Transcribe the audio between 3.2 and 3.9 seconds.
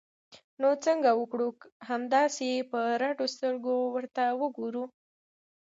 سترګو